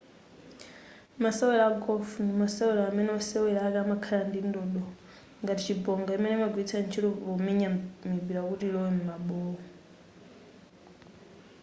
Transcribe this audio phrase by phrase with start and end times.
[1.23, 4.81] masewero a golf ndi masewero amene wosewera ake amakhala ndi ndodo
[5.41, 7.67] ngati chibonga imene amagwiritsa ntchito pomenya
[8.13, 9.57] mipira kuti ilowe m'mabowo